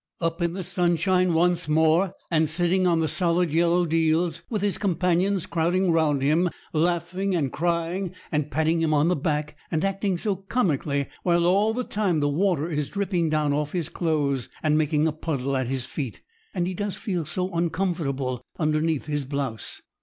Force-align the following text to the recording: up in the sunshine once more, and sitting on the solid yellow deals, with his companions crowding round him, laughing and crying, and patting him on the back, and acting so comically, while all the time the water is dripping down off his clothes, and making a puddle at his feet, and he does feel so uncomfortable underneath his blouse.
up 0.19 0.41
in 0.41 0.53
the 0.53 0.63
sunshine 0.63 1.31
once 1.31 1.69
more, 1.69 2.15
and 2.31 2.49
sitting 2.49 2.87
on 2.87 3.01
the 3.01 3.07
solid 3.07 3.51
yellow 3.51 3.85
deals, 3.85 4.41
with 4.49 4.63
his 4.63 4.79
companions 4.79 5.45
crowding 5.45 5.91
round 5.91 6.23
him, 6.23 6.49
laughing 6.73 7.35
and 7.35 7.51
crying, 7.53 8.11
and 8.31 8.49
patting 8.49 8.81
him 8.81 8.95
on 8.95 9.09
the 9.09 9.15
back, 9.15 9.55
and 9.69 9.85
acting 9.85 10.17
so 10.17 10.35
comically, 10.35 11.07
while 11.21 11.45
all 11.45 11.71
the 11.71 11.83
time 11.83 12.19
the 12.19 12.27
water 12.27 12.67
is 12.67 12.89
dripping 12.89 13.29
down 13.29 13.53
off 13.53 13.73
his 13.73 13.89
clothes, 13.89 14.49
and 14.63 14.75
making 14.75 15.07
a 15.07 15.11
puddle 15.11 15.55
at 15.55 15.67
his 15.67 15.85
feet, 15.85 16.23
and 16.51 16.65
he 16.65 16.73
does 16.73 16.97
feel 16.97 17.23
so 17.23 17.53
uncomfortable 17.53 18.41
underneath 18.57 19.05
his 19.05 19.23
blouse. 19.23 19.83